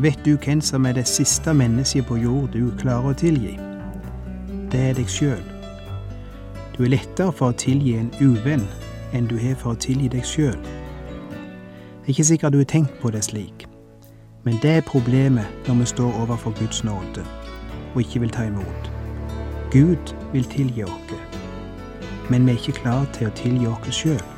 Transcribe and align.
Vet 0.00 0.18
du 0.24 0.36
hvem 0.36 0.60
som 0.60 0.86
er 0.86 0.92
det 0.92 1.08
siste 1.08 1.54
mennesket 1.54 2.04
på 2.06 2.16
jord 2.22 2.52
du 2.54 2.68
klarer 2.78 3.10
å 3.10 3.16
tilgi? 3.18 3.56
Det 4.70 4.78
er 4.78 4.94
deg 4.94 5.10
sjøl. 5.10 5.40
Du 6.76 6.84
er 6.84 6.92
lettere 6.92 7.34
for 7.34 7.50
å 7.50 7.56
tilgi 7.58 7.96
en 7.98 8.12
uvenn 8.20 8.62
enn 9.10 9.26
du 9.26 9.34
har 9.42 9.58
for 9.58 9.74
å 9.74 9.80
tilgi 9.82 10.06
deg 10.12 10.22
sjøl. 10.22 10.54
Det 10.54 12.06
er 12.06 12.14
ikke 12.14 12.28
sikkert 12.30 12.54
du 12.54 12.60
har 12.62 12.70
tenkt 12.70 12.94
på 13.02 13.10
det 13.10 13.24
slik, 13.26 13.66
men 14.46 14.62
det 14.62 14.76
er 14.76 14.86
problemet 14.86 15.66
når 15.66 15.82
vi 15.82 15.90
står 15.96 16.22
overfor 16.22 16.54
Guds 16.62 16.84
nåde 16.86 17.26
og 17.96 18.00
ikke 18.04 18.22
vil 18.22 18.30
ta 18.38 18.46
imot. 18.46 18.90
Gud 19.74 20.14
vil 20.30 20.46
tilgi 20.54 20.86
oss, 20.86 21.14
men 22.30 22.46
vi 22.46 22.54
er 22.54 22.62
ikke 22.62 22.84
klare 22.84 23.10
til 23.18 23.32
å 23.32 23.38
tilgi 23.42 23.66
oss 23.74 24.04
sjøl. 24.04 24.37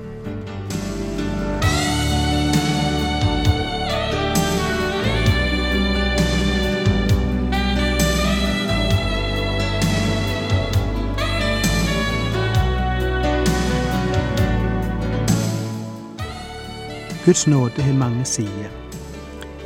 Guds 17.25 17.47
nåde 17.47 17.81
har 17.81 17.93
mange 17.93 18.25
sider. 18.25 18.69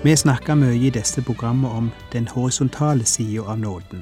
Vi 0.03 0.15
snakker 0.15 0.55
mye 0.59 0.75
i 0.75 0.89
disse 0.91 1.21
programmene 1.23 1.69
om 1.71 1.85
den 2.11 2.27
horisontale 2.27 3.05
sida 3.07 3.41
av 3.47 3.59
nåden. 3.59 4.01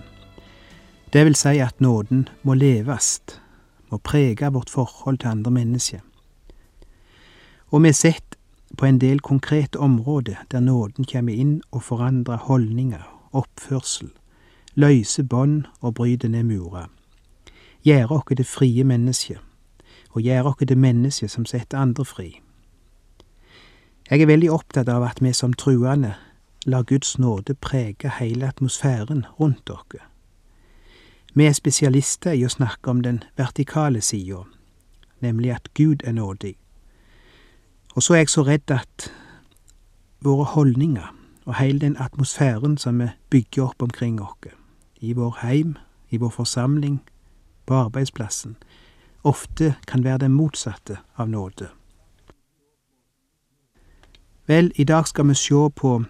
Det 1.13 1.21
vil 1.25 1.35
si 1.35 1.59
at 1.61 1.81
nåden 1.81 2.29
må 2.41 2.53
leves, 2.53 3.19
må 3.91 3.97
prege 3.97 4.49
vårt 4.49 4.69
forhold 4.69 5.19
til 5.19 5.29
andre 5.29 5.51
mennesker. 5.51 5.99
Og 7.69 7.83
vi 7.83 7.87
har 7.87 7.93
sett 7.93 8.35
på 8.77 8.85
en 8.85 8.97
del 8.99 9.19
konkrete 9.19 9.79
områder 9.79 10.35
der 10.51 10.59
nåden 10.59 11.05
kommer 11.05 11.33
inn 11.33 11.61
og 11.71 11.83
forandrer 11.83 12.37
holdninger, 12.37 13.05
oppførsel, 13.31 14.09
løser 14.75 15.23
bånd 15.23 15.63
og 15.81 15.93
bryter 15.93 16.27
ned 16.27 16.43
murer. 16.43 16.89
Gjør 17.83 18.11
oss 18.11 18.33
det 18.37 18.47
frie 18.47 18.83
mennesket, 18.83 19.37
og 20.09 20.21
gjør 20.21 20.43
oss 20.43 20.65
det 20.67 20.77
mennesket 20.77 21.31
som 21.31 21.45
setter 21.45 21.77
andre 21.77 22.05
fri. 22.05 22.39
Jeg 24.13 24.21
er 24.21 24.29
veldig 24.29 24.49
opptatt 24.53 24.89
av 24.93 25.01
at 25.07 25.23
vi 25.25 25.31
som 25.33 25.55
truende 25.57 26.11
lar 26.69 26.83
Guds 26.85 27.15
nåde 27.17 27.55
prege 27.57 28.11
hele 28.19 28.45
atmosfæren 28.45 29.23
rundt 29.39 29.69
oss. 29.73 29.97
Vi 31.33 31.47
er 31.49 31.57
spesialister 31.57 32.37
i 32.37 32.43
å 32.45 32.51
snakke 32.53 32.93
om 32.93 33.01
den 33.01 33.23
vertikale 33.41 34.05
sida, 34.05 34.43
nemlig 35.17 35.55
at 35.55 35.73
Gud 35.73 36.05
er 36.05 36.13
nådig. 36.13 36.53
Og 37.95 38.03
så 38.03 38.13
er 38.13 38.21
jeg 38.21 38.29
så 38.29 38.45
redd 38.45 38.77
at 38.77 39.09
våre 40.21 40.45
holdninger 40.53 41.09
og 41.45 41.57
hele 41.57 41.81
den 41.81 41.97
atmosfæren 41.97 42.77
som 42.77 43.01
vi 43.01 43.09
bygger 43.33 43.71
opp 43.71 43.81
omkring 43.81 44.21
oss, 44.21 44.53
i 45.01 45.17
vår 45.17 45.39
heim, 45.41 45.77
i 46.09 46.21
vår 46.21 46.29
forsamling, 46.29 47.01
på 47.65 47.73
arbeidsplassen, 47.73 48.57
ofte 49.23 49.73
kan 49.87 50.03
være 50.03 50.27
det 50.27 50.35
motsatte 50.37 51.01
av 51.17 51.29
nåde. 51.29 51.73
Vel, 54.47 54.71
i 54.75 54.83
dag 54.83 55.07
skal 55.07 55.27
vi 55.27 55.33
sjå 55.33 55.69
på 55.69 56.03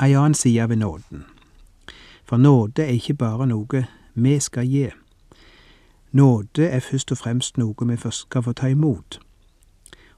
ei 0.00 0.12
annen 0.12 0.34
side 0.34 0.68
ved 0.68 0.76
nåden. 0.76 1.24
For 2.24 2.36
nåde 2.36 2.82
er 2.82 2.92
ikke 2.92 3.14
bare 3.14 3.46
noe 3.46 3.86
vi 4.14 4.34
skal 4.40 4.66
gi. 4.68 4.88
Nåde 6.12 6.68
er 6.68 6.80
først 6.80 7.12
og 7.12 7.18
fremst 7.18 7.56
noe 7.56 7.88
vi 7.88 7.96
skal 8.10 8.42
få 8.42 8.52
ta 8.52 8.68
imot. 8.68 9.20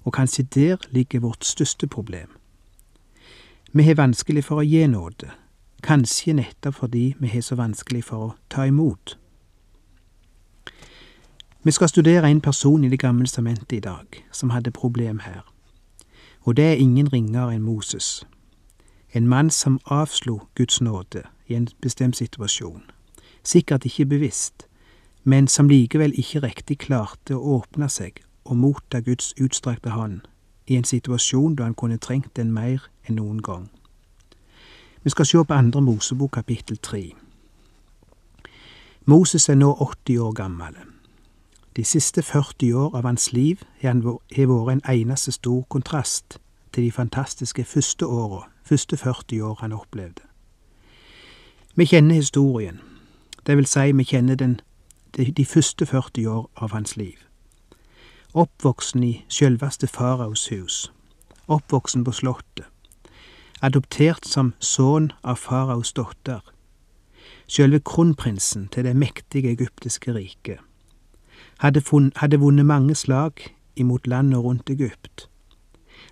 Og 0.02 0.12
kanskje 0.12 0.42
der 0.42 0.76
ligger 0.91 1.20
vårt 1.20 1.44
største 1.44 1.86
problem. 1.86 2.28
Vi 3.72 3.82
har 3.82 3.94
vanskelig 3.94 4.44
for 4.44 4.58
å 4.58 4.66
gi 4.66 4.86
nåde, 4.86 5.30
kanskje 5.82 6.34
nettopp 6.34 6.74
fordi 6.74 7.14
vi 7.20 7.28
har 7.28 7.47
så 7.47 7.54
vanskelig 7.54 8.04
for 8.04 8.26
å 8.26 8.34
ta 8.50 8.66
imot. 8.66 9.14
Vi 11.62 11.70
skal 11.70 11.88
studere 11.88 12.30
en 12.30 12.41
person 12.41 12.84
i 12.84 12.88
Det 12.88 12.98
gamle 12.98 13.26
testamentet 13.26 13.72
i 13.72 13.80
dag 13.80 14.06
som 14.32 14.50
hadde 14.50 14.70
problem 14.70 15.18
her. 15.18 15.44
Og 16.42 16.56
det 16.56 16.64
er 16.64 16.80
ingen 16.80 17.12
ringere 17.12 17.54
enn 17.54 17.62
Moses, 17.62 18.26
en 19.12 19.28
mann 19.28 19.50
som 19.50 19.80
avslo 19.86 20.40
Guds 20.54 20.80
nåde 20.80 21.22
i 21.46 21.54
en 21.54 21.68
bestemt 21.82 22.16
situasjon, 22.16 22.82
sikkert 23.44 23.84
ikke 23.84 24.06
bevisst, 24.06 24.66
men 25.24 25.48
som 25.48 25.68
likevel 25.68 26.14
ikke 26.16 26.40
riktig 26.40 26.78
klarte 26.78 27.36
å 27.36 27.60
åpne 27.60 27.88
seg 27.88 28.22
og 28.44 28.56
motta 28.56 29.00
Guds 29.00 29.34
utstrakte 29.40 29.90
hånd 29.90 30.20
i 30.66 30.76
en 30.76 30.84
situasjon 30.84 31.56
da 31.58 31.66
han 31.68 31.74
kunne 31.74 31.98
trengt 31.98 32.36
den 32.36 32.52
mer 32.52 32.86
enn 33.08 33.18
noen 33.18 33.42
gang. 33.42 33.68
Vi 35.02 35.10
skal 35.10 35.26
se 35.26 35.44
på 35.44 35.54
andre 35.54 35.80
Mosebok 35.80 36.32
kapittel 36.32 36.78
tre. 36.78 37.10
Moses 39.04 39.48
er 39.48 39.58
nå 39.58 39.72
80 39.80 40.18
år 40.18 40.32
gammel. 40.32 40.76
De 41.76 41.84
siste 41.84 42.22
40 42.22 42.72
år 42.75 42.97
av 42.97 43.04
hans 43.06 43.32
liv 43.32 43.60
har 43.82 44.00
vært 44.03 44.72
en 44.72 44.81
eneste 44.91 45.32
stor 45.32 45.62
kontrast 45.70 46.41
til 46.75 46.84
de 46.84 46.92
fantastiske 46.92 47.64
første 47.64 48.06
åra, 48.06 48.48
første 48.66 48.97
40 48.97 49.42
år 49.42 49.58
han 49.60 49.72
opplevde. 49.72 50.22
Vi 51.75 51.86
kjenner 51.86 52.14
historien, 52.14 52.80
det 53.47 53.56
vil 53.56 53.66
si 53.66 53.92
vi 53.92 54.04
kjenner 54.04 54.34
den, 54.34 54.60
de, 55.16 55.44
første 55.47 55.86
40 55.86 56.26
år 56.26 56.48
av 56.56 56.72
hans 56.72 56.97
liv. 56.97 57.19
Oppvoksen 58.34 59.04
i 59.04 59.25
selveste 59.28 59.86
faraos 59.86 60.48
hus, 60.50 60.92
oppvoksen 61.47 62.04
på 62.04 62.12
slottet, 62.12 62.66
adoptert 63.62 64.26
som 64.26 64.54
sønn 64.59 65.12
av 65.22 65.38
faraos 65.38 65.92
datter, 65.92 66.42
sjølve 67.47 67.80
kronprinsen 67.80 68.66
til 68.75 68.84
det 68.84 68.97
mektige 68.97 69.54
egyptiske 69.54 70.14
riket 70.14 70.59
hadde, 71.60 71.82
hadde 72.16 72.41
vunnet 72.41 72.66
mange 72.66 72.94
slag 72.94 73.32
imot 73.76 74.06
landet 74.06 74.38
rundt 74.44 74.71
Egypt. 74.71 75.28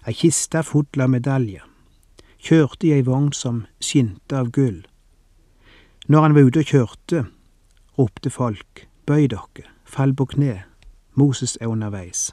Ei 0.06 0.14
kiste 0.14 0.62
full 0.62 1.00
av 1.00 1.10
medaljer. 1.10 1.64
Kjørte 2.38 2.86
i 2.86 2.94
ei 2.96 3.04
vogn 3.04 3.32
som 3.32 3.64
skinte 3.82 4.36
av 4.38 4.52
gull. 4.54 4.84
Når 6.08 6.22
han 6.22 6.34
var 6.34 6.46
ute 6.48 6.62
og 6.62 6.70
kjørte, 6.70 7.24
ropte 7.98 8.30
folk, 8.30 8.86
bøy 9.06 9.26
dere, 9.28 9.66
fall 9.84 10.14
på 10.14 10.28
kne, 10.32 10.62
Moses 11.18 11.58
er 11.60 11.68
underveis. 11.68 12.30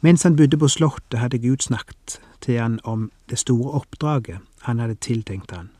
Mens 0.00 0.22
han 0.22 0.36
bodde 0.36 0.58
på 0.58 0.68
slottet, 0.68 1.18
hadde 1.18 1.38
Gud 1.38 1.62
snakket 1.62 2.18
til 2.40 2.60
han 2.60 2.78
om 2.84 3.10
det 3.30 3.38
store 3.38 3.80
oppdraget 3.80 4.38
han 4.66 4.78
hadde 4.78 4.94
tiltenkt 4.94 5.50
han. 5.50 5.70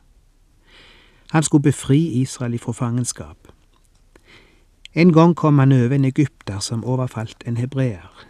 Han 1.31 1.43
skulle 1.43 1.63
befri 1.69 2.21
Israel 2.21 2.53
ifra 2.53 2.71
fangenskap. 2.71 3.51
En 4.93 5.13
gang 5.13 5.35
kom 5.35 5.59
han 5.59 5.71
over 5.71 5.95
en 5.95 6.05
egypter 6.05 6.59
som 6.59 6.85
overfalt 6.85 7.43
en 7.45 7.57
hebreer, 7.57 8.25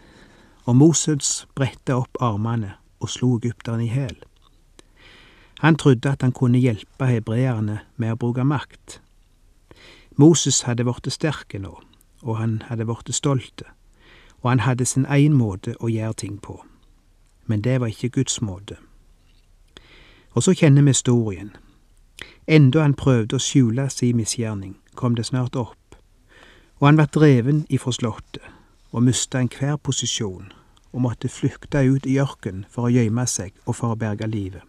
og 0.65 0.75
Moses 0.75 1.47
bredte 1.55 1.95
opp 1.95 2.19
armene 2.19 2.73
og 2.99 3.09
slo 3.09 3.37
egypteren 3.37 3.81
i 3.81 3.87
hæl. 3.87 4.17
Han 5.59 5.75
trodde 5.75 6.09
at 6.09 6.21
han 6.21 6.31
kunne 6.31 6.59
hjelpe 6.59 7.07
hebreerne 7.07 7.79
med 7.95 8.11
å 8.11 8.19
bruke 8.19 8.43
makt. 8.43 8.99
Moses 10.15 10.61
hadde 10.67 10.83
blitt 10.83 11.07
sterk 11.13 11.55
nå, 11.55 11.79
og 12.27 12.37
han 12.37 12.61
hadde 12.67 12.85
blitt 12.85 13.15
stolt, 13.15 13.63
og 14.43 14.51
han 14.51 14.65
hadde 14.67 14.85
sin 14.85 15.07
egen 15.07 15.39
måte 15.39 15.77
å 15.79 15.87
gjøre 15.87 16.13
ting 16.13 16.37
på. 16.43 16.59
Men 17.47 17.63
det 17.63 17.79
var 17.79 17.87
ikke 17.87 18.11
Guds 18.19 18.41
måte. 18.41 18.75
Og 20.35 20.43
så 20.43 20.51
kjenner 20.53 20.83
vi 20.83 20.91
historien. 20.91 21.55
Enda 22.47 22.83
han 22.83 22.99
prøvde 22.99 23.39
å 23.39 23.43
skjule 23.43 23.89
sin 23.89 24.19
misgjerning, 24.19 24.75
kom 24.95 25.15
det 25.15 25.31
snart 25.31 25.55
opp 25.55 25.79
og 26.79 26.87
han 26.87 26.97
vart 26.97 27.13
dreven 27.15 27.65
ifra 27.69 27.91
slottet 27.91 28.45
og 28.91 29.03
mista 29.03 29.41
enhver 29.43 29.77
posisjon 29.77 30.51
og 30.91 31.01
måtte 31.01 31.29
flykte 31.29 31.83
ut 31.85 32.07
i 32.09 32.17
ørkenen 32.21 32.65
for 32.71 32.87
å 32.87 32.93
gjemme 32.93 33.25
seg 33.29 33.53
og 33.65 33.75
for 33.77 33.93
å 33.93 33.99
berge 33.99 34.27
livet. 34.27 34.63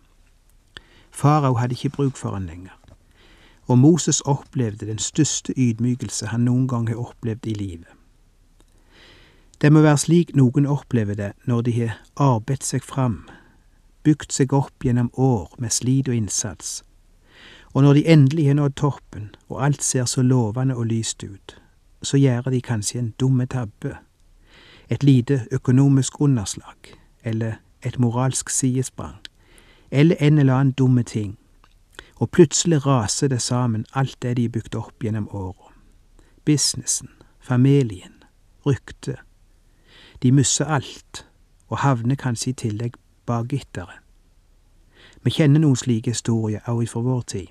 Farao 1.10 1.56
hadde 1.58 1.74
ikke 1.78 1.94
bruk 1.96 2.18
for 2.18 2.36
han 2.36 2.46
lenger, 2.46 2.76
og 3.66 3.78
Moses 3.78 4.20
opplevde 4.20 4.86
den 4.86 4.98
største 4.98 5.54
ydmykelse 5.56 6.30
han 6.30 6.44
noen 6.44 6.66
gang 6.68 6.88
har 6.90 7.00
opplevd 7.00 7.46
i 7.46 7.54
livet. 7.54 7.88
Det 9.60 9.72
må 9.72 9.82
være 9.84 10.00
slik 10.00 10.34
noen 10.36 10.66
opplever 10.66 11.14
det 11.14 11.32
når 11.44 11.62
de 11.62 11.72
har 11.78 11.96
arbeidet 12.16 12.64
seg 12.64 12.84
fram, 12.84 13.28
bygd 14.04 14.32
seg 14.32 14.54
opp 14.56 14.84
gjennom 14.84 15.10
år 15.16 15.52
med 15.58 15.72
slit 15.72 16.08
og 16.08 16.16
innsats, 16.16 16.80
og 17.74 17.84
når 17.84 18.00
de 18.00 18.06
endelig 18.08 18.46
har 18.48 18.56
nådd 18.58 18.76
toppen 18.80 19.28
og 19.48 19.60
alt 19.64 19.84
ser 19.84 20.08
så 20.08 20.22
lovende 20.22 20.76
og 20.76 20.88
lyst 20.90 21.22
ut, 21.22 21.59
så 22.02 22.16
gjør 22.16 22.50
de 22.50 22.60
kanskje 22.60 22.98
en 22.98 23.14
dumme 23.20 23.46
tabbe, 23.46 23.96
et 24.88 25.02
lite 25.02 25.46
økonomisk 25.52 26.20
underslag, 26.20 26.96
eller 27.24 27.52
et 27.82 27.98
moralsk 27.98 28.50
sidesprang, 28.50 29.16
eller 29.90 30.16
en 30.20 30.38
eller 30.38 30.54
annen 30.54 30.72
dumme 30.72 31.02
ting, 31.02 31.38
og 32.14 32.30
plutselig 32.30 32.86
raser 32.86 33.28
det 33.28 33.42
sammen 33.42 33.86
alt 33.94 34.16
det 34.22 34.36
de 34.36 34.42
har 34.42 34.48
bygd 34.48 34.74
opp 34.74 35.02
gjennom 35.02 35.28
åra. 35.28 35.72
Businessen, 36.44 37.08
familien, 37.40 38.22
ryktet. 38.66 39.16
De 40.22 40.32
mister 40.32 40.64
alt, 40.64 41.26
og 41.68 41.78
havner 41.78 42.14
kanskje 42.14 42.50
i 42.50 42.52
tillegg 42.52 42.96
bak 43.26 43.48
gitteret. 43.48 44.00
Vi 45.22 45.30
kjenner 45.30 45.60
noen 45.60 45.76
slike 45.76 46.10
historier 46.10 46.60
også 46.68 46.92
fra 46.92 47.00
vår 47.00 47.20
tid. 47.20 47.46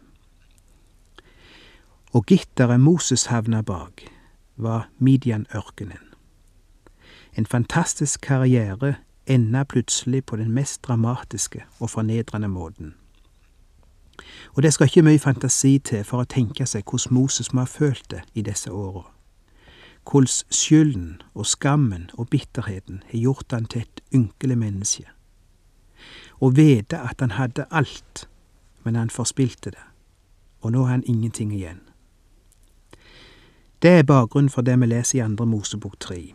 Og 2.13 2.25
gitteret 2.25 2.79
Moses 2.81 3.25
havna 3.29 3.61
bak, 3.61 4.03
var 4.59 4.89
Midian-ørkenen. 4.97 6.13
En 7.37 7.45
fantastisk 7.45 8.21
karriere 8.21 8.95
enda 9.25 9.63
plutselig 9.63 10.25
på 10.25 10.35
den 10.35 10.51
mest 10.51 10.83
dramatiske 10.83 11.63
og 11.79 11.89
fornedrende 11.89 12.47
måten. 12.47 12.93
Og 14.53 14.63
det 14.63 14.73
skal 14.73 14.85
ikke 14.85 15.01
mye 15.01 15.19
fantasi 15.19 15.77
til 15.79 16.03
for 16.03 16.23
å 16.23 16.29
tenke 16.29 16.65
seg 16.67 16.83
hvordan 16.89 17.15
Moses 17.15 17.53
må 17.53 17.63
ha 17.63 17.69
følt 17.69 18.09
det 18.11 18.23
i 18.33 18.41
disse 18.41 18.71
åra. 18.71 19.05
Hvordan 20.03 20.27
skylden 20.49 21.21
og 21.33 21.45
skammen 21.45 22.09
og 22.13 22.29
bitterheten 22.29 23.03
har 23.11 23.19
gjort 23.19 23.51
han 23.51 23.65
til 23.65 23.81
et 23.81 24.01
ynkelig 24.13 24.57
menneske. 24.57 25.05
Å 26.41 26.49
vite 26.55 26.99
at 26.99 27.21
han 27.21 27.35
hadde 27.35 27.67
alt, 27.71 28.27
men 28.83 28.95
han 28.95 29.09
forspilte 29.09 29.71
det, 29.75 29.85
og 30.61 30.71
nå 30.71 30.83
har 30.83 30.97
han 30.97 31.05
ingenting 31.05 31.53
igjen. 31.53 31.88
Det 33.81 33.89
er 33.89 34.03
bakgrunnen 34.03 34.49
for 34.49 34.61
det 34.61 34.79
vi 34.79 34.85
leser 34.85 35.17
i 35.17 35.21
andre 35.21 35.45
Mosebok 35.45 35.99
tre. 35.99 36.33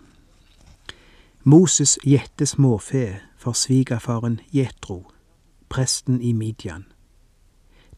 Moses 1.42 1.98
gjette 2.04 2.46
småfe 2.46 3.20
for 3.36 3.52
svigerfaren 3.52 4.40
Jetro, 4.52 5.10
presten 5.68 6.22
i 6.22 6.32
Midian. 6.32 6.84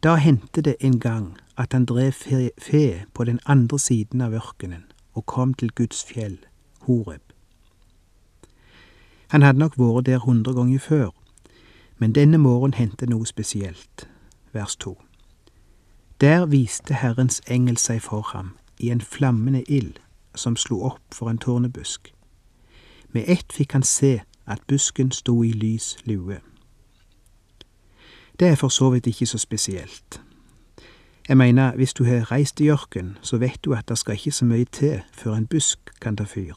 Da 0.03 0.15
hendte 0.15 0.61
det 0.61 0.77
en 0.81 1.01
gang 1.01 1.37
at 1.57 1.73
han 1.73 1.85
drev 1.85 2.13
fe, 2.59 3.05
på 3.15 3.25
den 3.25 3.41
andre 3.47 3.79
siden 3.79 4.21
av 4.21 4.35
ørkenen 4.35 4.85
og 5.15 5.27
kom 5.27 5.55
til 5.55 5.71
Guds 5.71 6.05
fjell, 6.05 6.39
Horeb. 6.81 7.23
Han 9.29 9.43
hadde 9.43 9.59
nok 9.59 9.79
vært 9.79 10.07
der 10.07 10.19
hundre 10.19 10.55
ganger 10.55 10.79
før, 10.79 11.11
men 11.99 12.13
denne 12.13 12.39
morgen 12.39 12.75
hendte 12.75 13.07
noe 13.07 13.27
spesielt. 13.27 14.09
Vers 14.53 14.77
to. 14.77 14.99
Der 16.21 16.47
viste 16.47 16.95
Herrens 16.95 17.43
engel 17.47 17.77
seg 17.79 18.03
for 18.03 18.21
ham 18.35 18.57
i 18.79 18.91
en 18.91 19.01
flammende 19.01 19.63
ild 19.63 19.99
som 20.35 20.57
slo 20.57 20.83
opp 20.83 21.15
for 21.15 21.31
en 21.31 21.39
tornebusk. 21.39 22.15
Med 23.09 23.25
ett 23.27 23.53
fikk 23.53 23.73
han 23.73 23.83
se 23.83 24.21
at 24.47 24.63
busken 24.69 25.11
sto 25.13 25.43
i 25.43 25.53
lys 25.53 25.97
lue. 26.05 26.41
Det 28.39 28.49
er 28.49 28.55
for 28.55 28.69
så 28.69 28.91
vidt 28.91 29.07
ikke 29.07 29.27
så 29.27 29.39
spesielt. 29.39 30.21
Jeg 31.29 31.37
mener, 31.37 31.77
hvis 31.77 31.95
du 31.95 32.05
har 32.05 32.33
reist 32.33 32.61
i 32.61 32.71
ørken, 32.71 33.19
så 33.23 33.37
vet 33.37 33.65
du 33.65 33.75
at 33.75 33.89
det 33.89 33.99
skal 33.99 34.15
ikke 34.15 34.31
så 34.31 34.45
mye 34.45 34.65
til 34.65 35.03
før 35.13 35.35
en 35.35 35.47
busk 35.47 35.79
kan 36.01 36.17
ta 36.17 36.25
fyr. 36.25 36.55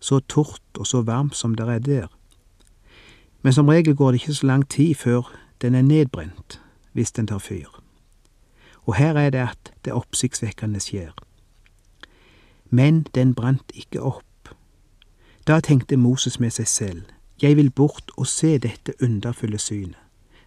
Så 0.00 0.20
tort 0.20 0.62
og 0.78 0.86
så 0.86 1.02
varmt 1.02 1.36
som 1.36 1.54
det 1.54 1.68
er 1.68 1.78
der. 1.78 2.06
Men 3.42 3.52
som 3.52 3.68
regel 3.68 3.96
går 3.96 4.10
det 4.10 4.20
ikke 4.20 4.34
så 4.34 4.46
lang 4.46 4.68
tid 4.68 4.94
før 4.94 5.34
den 5.62 5.74
er 5.74 5.82
nedbrent, 5.82 6.60
hvis 6.92 7.12
den 7.12 7.26
tar 7.26 7.38
fyr. 7.38 7.77
Og 8.88 8.96
her 8.96 9.14
er 9.20 9.30
det 9.30 9.44
at 9.44 9.72
det 9.84 9.92
oppsiktsvekkende 9.92 10.80
skjer. 10.80 11.12
Men 12.70 13.02
den 13.14 13.34
brant 13.34 13.72
ikke 13.74 14.00
opp. 14.00 14.54
Da 15.46 15.60
tenkte 15.60 15.96
Moses 15.96 16.40
med 16.40 16.54
seg 16.56 16.68
selv, 16.68 17.02
jeg 17.42 17.56
vil 17.56 17.70
bort 17.70 18.10
og 18.16 18.26
se 18.26 18.56
dette 18.58 18.94
underfulle 19.04 19.58
synet, 19.60 20.00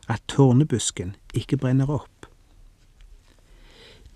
at 0.10 0.24
tårnebusken 0.28 1.16
ikke 1.34 1.58
brenner 1.58 1.90
opp. 1.90 2.26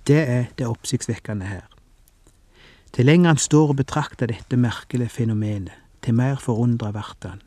Det 0.08 0.22
er 0.30 0.46
det 0.58 0.68
oppsiktsvekkende 0.68 1.46
her. 1.46 1.66
Til 2.94 3.06
lenger 3.06 3.30
han 3.30 3.42
står 3.42 3.74
og 3.74 3.76
betrakter 3.76 4.26
dette 4.26 4.58
merkelige 4.58 5.10
fenomenet, 5.10 5.74
til 6.02 6.14
mer 6.14 6.36
forundra 6.42 6.92
vert 6.92 7.26
han. 7.30 7.42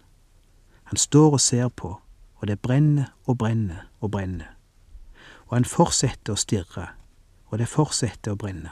Han 0.85 0.97
står 0.97 1.33
og 1.33 1.41
ser 1.41 1.69
på, 1.69 2.01
og 2.37 2.47
det 2.49 2.61
brenner 2.61 3.11
og 3.27 3.39
brenner 3.39 3.91
og 4.01 4.11
brenner. 4.11 4.58
Og 5.49 5.57
han 5.57 5.65
fortsetter 5.65 6.35
å 6.35 6.41
stirre, 6.41 6.91
og 7.49 7.59
det 7.59 7.69
fortsetter 7.69 8.35
å 8.35 8.39
brenne. 8.41 8.71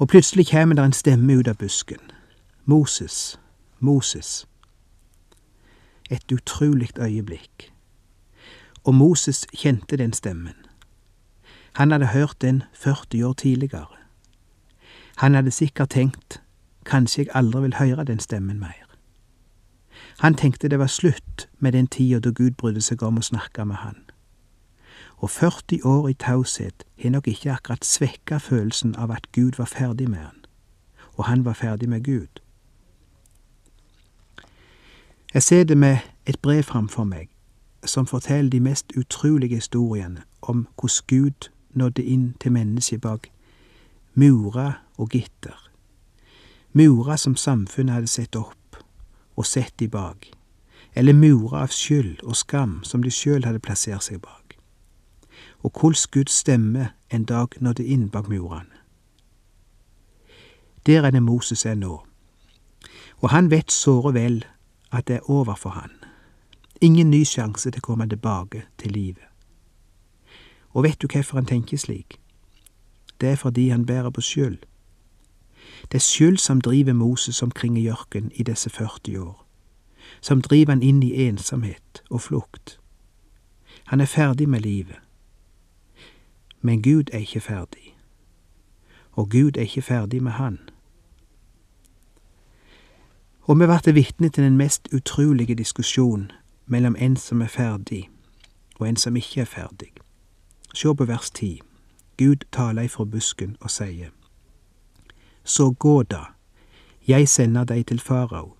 Og 0.00 0.08
plutselig 0.08 0.46
kommer 0.50 0.78
det 0.78 0.84
en 0.84 0.96
stemme 0.96 1.34
ut 1.36 1.48
av 1.48 1.58
busken. 1.60 2.00
Moses, 2.64 3.40
Moses. 3.78 4.46
Et 6.10 6.32
utrolig 6.32 6.88
øyeblikk. 6.98 7.72
Og 8.84 8.94
Moses 8.94 9.46
kjente 9.52 9.96
den 9.96 10.12
stemmen. 10.12 10.56
Han 11.72 11.90
hadde 11.90 12.06
hørt 12.06 12.40
den 12.40 12.62
40 12.72 13.24
år 13.24 13.32
tidligere. 13.32 13.86
Han 15.16 15.34
hadde 15.34 15.50
sikkert 15.50 15.90
tenkt 15.90 16.40
kanskje 16.84 17.22
jeg 17.22 17.30
aldri 17.34 17.60
vil 17.60 17.74
høre 17.74 18.04
den 18.04 18.18
stemmen 18.18 18.58
mer. 18.58 18.86
Han 20.18 20.34
tenkte 20.34 20.68
det 20.68 20.78
var 20.78 20.86
slutt 20.86 21.48
med 21.58 21.72
den 21.72 21.86
tida 21.86 22.20
da 22.20 22.30
Gud 22.30 22.50
brydde 22.50 22.80
seg 22.80 23.02
om 23.02 23.18
å 23.18 23.24
snakke 23.24 23.64
med 23.64 23.76
han. 23.76 24.09
Og 25.20 25.30
40 25.30 25.84
år 25.84 26.08
i 26.08 26.12
taushet 26.12 26.84
har 27.02 27.10
nok 27.10 27.28
ikke 27.28 27.52
akkurat 27.52 27.84
svekka 27.84 28.38
følelsen 28.38 28.94
av 28.96 29.10
at 29.12 29.32
Gud 29.32 29.58
var 29.58 29.68
ferdig 29.68 30.08
med 30.10 30.18
han, 30.18 30.44
og 31.16 31.24
han 31.24 31.44
var 31.44 31.52
ferdig 31.52 31.88
med 31.88 32.04
Gud. 32.04 32.40
Jeg 35.34 35.42
ser 35.42 35.64
det 35.64 35.76
med 35.78 35.98
et 36.26 36.40
brev 36.40 36.62
framfor 36.62 37.04
meg 37.04 37.28
som 37.84 38.06
forteller 38.06 38.50
de 38.50 38.60
mest 38.60 38.92
utrolige 38.96 39.54
historiene 39.54 40.22
om 40.42 40.66
hvordan 40.80 41.06
Gud 41.06 41.50
nådde 41.70 42.04
inn 42.04 42.34
til 42.40 42.52
mennesket 42.52 43.00
bak 43.00 43.30
murer 44.14 44.72
og 44.98 45.08
gitter. 45.10 45.70
Murer 46.72 47.16
som 47.16 47.36
samfunnet 47.36 47.94
hadde 47.94 48.06
sett 48.06 48.36
opp 48.36 48.76
og 49.36 49.46
sett 49.46 49.74
de 49.78 49.88
bak, 49.88 50.26
eller 50.94 51.12
murer 51.12 51.62
av 51.62 51.72
skyld 51.74 52.22
og 52.22 52.36
skam 52.36 52.80
som 52.84 53.02
de 53.02 53.10
sjøl 53.10 53.44
hadde 53.44 53.62
plassert 53.62 54.04
seg 54.04 54.20
bak. 54.20 54.39
Og 55.62 55.70
hvordan 55.80 56.10
Guds 56.10 56.30
stemme 56.30 56.90
en 57.10 57.24
dag 57.24 57.48
nådde 57.60 57.84
inn 57.84 58.08
bak 58.10 58.28
murene. 58.28 58.80
Der 60.86 61.02
er 61.02 61.10
det 61.10 61.22
Moses 61.22 61.66
er 61.66 61.74
nå, 61.74 62.06
og 63.16 63.30
han 63.30 63.50
vet 63.50 63.72
såre 63.72 64.14
vel 64.14 64.44
at 64.92 65.08
det 65.08 65.16
er 65.16 65.30
over 65.30 65.54
for 65.54 65.70
han. 65.70 65.90
Ingen 66.80 67.10
ny 67.10 67.24
sjanse 67.24 67.70
til 67.70 67.82
å 67.82 67.84
komme 67.84 68.08
tilbake 68.08 68.62
til 68.78 68.92
livet. 68.92 69.26
Og 70.72 70.84
vet 70.84 71.02
du 71.02 71.06
hvorfor 71.12 71.36
han 71.36 71.46
tenker 71.46 71.76
slik? 71.76 72.20
Det 73.20 73.28
er 73.28 73.36
fordi 73.36 73.68
han 73.68 73.86
bærer 73.86 74.10
på 74.10 74.20
skyld. 74.20 74.58
Det 75.92 75.94
er 75.94 76.06
skyld 76.06 76.38
som 76.38 76.60
driver 76.60 76.92
Moses 76.92 77.42
omkring 77.42 77.78
i 77.78 77.84
jørken 77.84 78.30
i 78.34 78.42
disse 78.42 78.70
40 78.70 79.20
år, 79.20 79.46
som 80.20 80.42
driver 80.42 80.72
han 80.72 80.82
inn 80.82 81.02
i 81.02 81.26
ensomhet 81.28 82.02
og 82.10 82.20
flukt. 82.20 82.78
Han 83.84 84.00
er 84.00 84.06
ferdig 84.06 84.48
med 84.48 84.60
livet. 84.60 84.96
Men 86.60 86.82
Gud 86.82 87.04
er 87.12 87.18
ikke 87.18 87.40
ferdig. 87.40 87.96
Og 89.12 89.30
Gud 89.30 89.56
er 89.56 89.60
ikke 89.60 89.82
ferdig 89.82 90.22
med 90.22 90.32
han. 90.32 90.58
Og 93.40 93.60
vi 93.60 93.66
ble 93.66 93.92
vitne 93.94 94.28
til 94.28 94.44
den 94.44 94.56
mest 94.56 94.88
utrolige 94.94 95.54
diskusjon 95.54 96.30
mellom 96.66 96.96
en 96.98 97.16
som 97.16 97.40
er 97.40 97.46
ferdig, 97.46 98.10
og 98.78 98.88
en 98.88 98.96
som 98.96 99.16
ikke 99.16 99.40
er 99.40 99.44
ferdig. 99.44 99.90
Se 100.74 100.94
på 100.94 101.04
vers 101.04 101.30
ti. 101.30 101.60
Gud 102.18 102.44
taler 102.52 102.82
ifra 102.82 103.04
busken 103.04 103.56
og 103.60 103.70
sier, 103.70 104.10
Så 105.44 105.70
gå 105.70 106.02
da, 106.02 106.24
jeg 107.08 107.28
sender 107.28 107.64
deg 107.64 107.86
til 107.86 108.00
farao. 108.00 108.56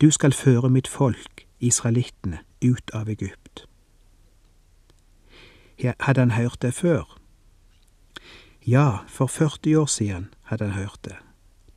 Du 0.00 0.10
skal 0.10 0.32
føre 0.32 0.70
mitt 0.70 0.88
folk, 0.88 1.46
israelittene, 1.60 2.38
ut 2.64 2.90
av 2.94 3.08
Egypt. 3.08 3.47
Hadde 5.78 6.20
han 6.20 6.30
hørt 6.30 6.62
det 6.62 6.74
før? 6.74 7.18
Ja, 8.66 8.96
for 9.08 9.26
40 9.26 9.76
år 9.78 9.86
siden 9.86 10.28
hadde 10.42 10.64
han 10.64 10.74
hørt 10.74 10.98
det, 11.04 11.16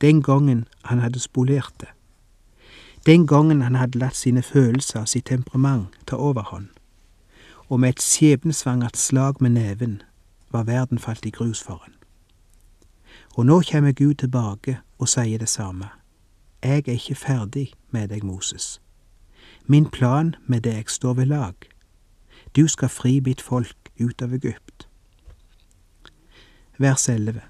den 0.00 0.22
gangen 0.22 0.68
han 0.84 0.98
hadde 0.98 1.18
spolert 1.18 1.72
det. 1.80 1.88
Den 3.06 3.26
gangen 3.26 3.62
han 3.62 3.74
hadde 3.74 3.98
latt 3.98 4.16
sine 4.16 4.42
følelser, 4.42 5.04
sitt 5.04 5.26
temperament, 5.26 5.88
ta 6.06 6.16
overhånd, 6.16 6.68
og 7.68 7.80
med 7.80 7.88
et 7.88 8.02
skjebnesvangert 8.02 8.96
slag 8.96 9.34
med 9.40 9.50
neven 9.50 10.02
var 10.50 10.62
verden 10.62 10.98
falt 10.98 11.26
i 11.26 11.30
grus 11.30 11.62
for 11.62 11.80
han. 11.82 11.94
Og 13.34 13.46
nå 13.46 13.62
kommer 13.70 13.92
Gud 13.92 14.14
tilbake 14.14 14.78
og 14.98 15.08
sier 15.08 15.38
det 15.38 15.48
samme. 15.48 15.88
Jeg 16.62 16.88
er 16.88 16.92
ikke 16.92 17.14
ferdig 17.14 17.72
med 17.90 18.08
deg, 18.08 18.24
Moses. 18.24 18.80
Min 19.66 19.90
plan 19.90 20.34
med 20.46 20.60
deg 20.60 20.90
står 20.90 21.14
ved 21.14 21.26
lag. 21.26 21.54
Du 22.56 22.68
skal 22.68 22.88
fri 22.88 23.20
mitt 23.20 23.40
folk 23.40 23.81
ut 23.98 24.22
av 24.22 24.34
Egypt. 24.34 24.88
Vers 26.78 27.08
11. 27.08 27.40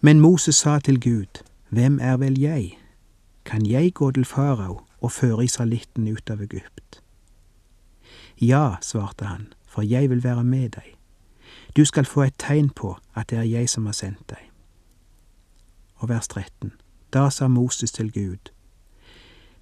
Men 0.00 0.20
Moses 0.20 0.56
sa 0.56 0.78
til 0.78 1.00
Gud, 1.00 1.42
Hvem 1.68 1.98
er 2.00 2.16
vel 2.16 2.40
jeg? 2.40 2.78
Kan 3.44 3.66
jeg 3.66 3.94
gå 3.94 4.10
til 4.10 4.24
farao 4.24 4.80
og 5.00 5.12
føre 5.12 5.44
israelitten 5.44 6.08
ut 6.08 6.30
av 6.30 6.40
Egypt? 6.40 7.02
Ja, 8.40 8.76
svarte 8.80 9.24
han, 9.24 9.52
for 9.66 9.82
jeg 9.82 10.10
vil 10.10 10.24
være 10.24 10.44
med 10.44 10.68
deg. 10.68 10.94
Du 11.76 11.84
skal 11.84 12.04
få 12.04 12.22
et 12.22 12.34
tegn 12.38 12.70
på 12.70 12.98
at 13.14 13.30
det 13.30 13.38
er 13.38 13.42
jeg 13.42 13.68
som 13.68 13.86
har 13.86 13.92
sendt 13.92 14.30
deg. 14.30 14.50
Og 15.96 16.08
vers 16.08 16.28
13. 16.28 16.72
Da 17.12 17.30
sa 17.30 17.48
Moses 17.48 17.92
til 17.92 18.12
Gud, 18.12 18.50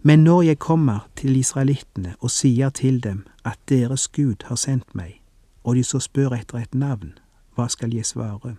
Men 0.04 0.24
når 0.24 0.42
jeg 0.42 0.58
kommer 0.58 1.08
til 1.16 1.36
israelittene 1.36 2.14
og 2.20 2.30
sier 2.30 2.70
til 2.70 3.02
dem 3.02 3.26
at 3.44 3.58
deres 3.68 4.08
Gud 4.08 4.44
har 4.44 4.56
sendt 4.56 4.94
meg, 4.94 5.21
og 5.64 5.76
de 5.76 5.84
så 5.84 5.98
spør 5.98 6.34
etter 6.36 6.58
et 6.58 6.74
navn, 6.74 7.18
hva 7.54 7.68
skal 7.68 7.94
jeg 7.94 8.06
svare? 8.06 8.56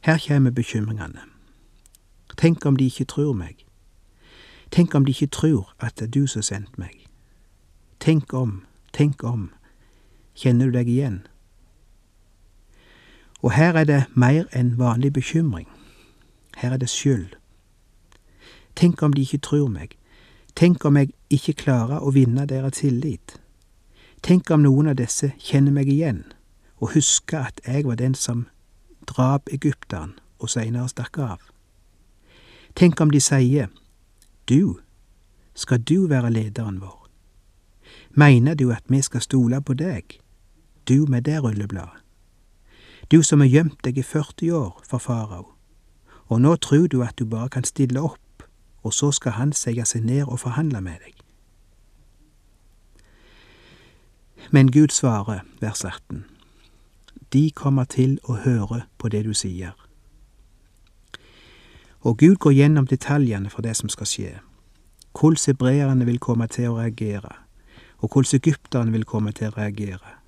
Her 0.00 0.18
kommer 0.28 0.50
bekymringene. 0.50 1.20
Tenk 2.36 2.66
om 2.66 2.76
de 2.76 2.84
ikke 2.84 3.04
tror 3.04 3.32
meg. 3.32 3.64
Tenk 4.70 4.94
om 4.94 5.04
de 5.04 5.10
ikke 5.10 5.26
tror 5.26 5.74
at 5.80 5.98
det 5.98 6.06
er 6.06 6.10
du 6.10 6.26
som 6.26 6.42
sendte 6.42 6.66
sendt 6.66 6.78
meg. 6.78 7.06
Tenk 8.00 8.34
om, 8.34 8.64
tenk 8.92 9.24
om. 9.24 9.50
Kjenner 10.34 10.66
du 10.66 10.72
deg 10.72 10.88
igjen? 10.88 11.26
Og 13.42 13.52
her 13.52 13.74
er 13.74 13.84
det 13.84 14.04
mer 14.14 14.44
enn 14.52 14.78
vanlig 14.78 15.12
bekymring. 15.12 15.68
Her 16.56 16.72
er 16.72 16.76
det 16.76 16.88
skyld. 16.88 17.36
Tenk 18.76 19.02
om 19.02 19.12
de 19.12 19.20
ikke 19.20 19.38
tror 19.38 19.68
meg. 19.68 19.96
Tenk 20.56 20.84
om 20.84 20.96
jeg 20.96 21.14
ikke 21.30 21.52
klarer 21.52 22.02
å 22.02 22.10
vinne 22.10 22.46
deres 22.46 22.80
tillit. 22.82 23.38
Tenk 24.24 24.48
om 24.50 24.62
noen 24.64 24.86
av 24.88 24.94
disse 24.96 25.34
kjenner 25.36 25.74
meg 25.76 25.88
igjen 25.92 26.22
og 26.80 26.94
husker 26.94 27.50
at 27.50 27.58
jeg 27.66 27.84
var 27.84 27.98
den 28.00 28.14
som 28.16 28.46
drap 29.04 29.50
egypteren 29.52 30.14
og 30.40 30.48
seinere 30.48 30.88
stakk 30.88 31.18
av. 31.20 31.42
Tenk 32.72 33.00
om 33.04 33.12
de 33.12 33.20
sier, 33.20 33.68
du, 34.48 34.80
skal 35.52 35.82
du 35.84 36.06
være 36.08 36.32
lederen 36.32 36.80
vår? 36.80 37.02
Mener 38.16 38.56
du 38.56 38.70
at 38.72 38.88
vi 38.88 39.02
skal 39.04 39.20
stole 39.20 39.60
på 39.60 39.76
deg, 39.76 40.16
du 40.88 41.04
med 41.04 41.28
det 41.28 41.42
rullebladet? 41.44 42.00
Du 43.12 43.20
som 43.22 43.44
har 43.44 43.52
gjemt 43.52 43.84
deg 43.84 44.00
i 44.00 44.06
40 44.08 44.56
år 44.56 44.80
for 44.88 45.04
farao, 45.04 45.50
og 46.32 46.40
nå 46.40 46.56
tror 46.56 46.88
du 46.88 47.02
at 47.04 47.18
du 47.20 47.28
bare 47.28 47.52
kan 47.52 47.68
stille 47.68 48.00
opp, 48.00 48.48
og 48.80 48.96
så 48.96 49.12
skal 49.12 49.36
han 49.36 49.52
sette 49.52 49.84
seg 49.84 50.08
ned 50.08 50.24
og 50.24 50.40
forhandle 50.40 50.80
med 50.80 51.04
deg. 51.04 51.23
Men 54.50 54.72
Gud 54.72 54.88
svarer, 54.88 55.40
vers 55.60 55.84
18, 55.84 56.24
de 57.32 57.50
kommer 57.50 57.84
til 57.84 58.18
å 58.24 58.36
høre 58.44 58.84
på 58.98 59.08
det 59.08 59.24
du 59.24 59.34
sier. 59.34 59.72
Og 62.00 62.18
Gud 62.18 62.36
går 62.36 62.52
gjennom 62.52 62.86
detaljene 62.86 63.50
for 63.50 63.62
det 63.62 63.76
som 63.76 63.88
skal 63.88 64.06
skje, 64.06 64.32
hvordan 65.20 65.40
hebreerne 65.46 66.04
vil 66.06 66.18
komme 66.18 66.46
til 66.46 66.68
å 66.68 66.76
reagere, 66.78 67.32
og 67.98 68.12
hvordan 68.12 68.40
egypterne 68.40 68.92
vil 68.92 69.08
komme 69.08 69.32
til 69.32 69.48
å 69.48 69.56
reagere. 69.56 70.18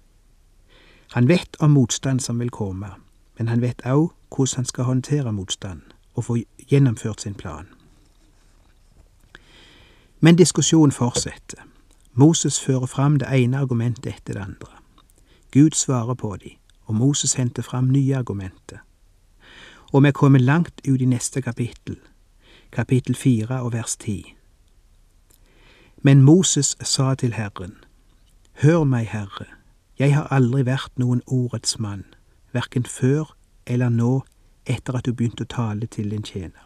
Han 1.12 1.28
vet 1.28 1.56
om 1.60 1.70
motstand 1.70 2.20
som 2.20 2.40
vil 2.40 2.50
komme, 2.50 2.90
men 3.38 3.48
han 3.48 3.60
vet 3.60 3.84
òg 3.86 4.10
hvordan 4.32 4.56
han 4.56 4.64
skal 4.64 4.84
håndtere 4.84 5.32
motstand 5.32 5.82
og 6.14 6.24
få 6.24 6.38
gjennomført 6.70 7.20
sin 7.20 7.34
plan. 7.34 7.68
Men 10.20 10.36
diskusjonen 10.36 10.92
fortsetter. 10.92 11.60
Moses 12.18 12.60
fører 12.60 12.86
fram 12.86 13.18
det 13.20 13.28
ene 13.28 13.58
argumentet 13.60 14.06
etter 14.06 14.32
det 14.34 14.42
andre. 14.42 14.72
Gud 15.52 15.70
svarer 15.76 16.14
på 16.14 16.36
dem, 16.36 16.56
og 16.86 16.94
Moses 16.94 17.34
henter 17.34 17.62
fram 17.62 17.90
nye 17.92 18.16
argumenter. 18.16 18.78
Og 19.92 20.02
vi 20.02 20.10
kommer 20.10 20.38
langt 20.38 20.80
ut 20.88 21.00
i 21.00 21.04
neste 21.04 21.42
kapittel, 21.42 21.98
kapittel 22.72 23.14
fire 23.14 23.60
og 23.60 23.72
vers 23.72 23.96
ti. 23.96 24.34
Men 26.02 26.22
Moses 26.22 26.76
sa 26.80 27.14
til 27.14 27.32
Herren, 27.32 27.76
Hør 28.62 28.84
meg, 28.84 29.08
Herre, 29.08 29.46
jeg 29.98 30.14
har 30.14 30.32
aldri 30.32 30.64
vært 30.64 30.96
noen 30.96 31.20
ordets 31.26 31.78
mann, 31.78 32.04
verken 32.52 32.84
før 32.84 33.36
eller 33.66 33.92
nå 33.92 34.24
etter 34.64 34.96
at 34.96 35.04
du 35.04 35.12
begynte 35.12 35.44
å 35.44 35.52
tale 35.52 35.86
til 35.86 36.10
din 36.10 36.24
tjener. 36.24 36.64